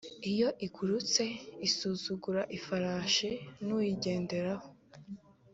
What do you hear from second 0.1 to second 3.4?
Iyo igurutse Isuzugura ifarashi